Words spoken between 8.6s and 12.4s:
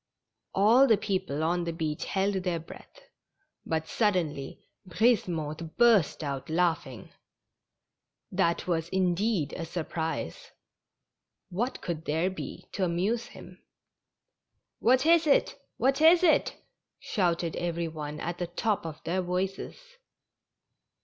Avas, indeed, a surprise; what could there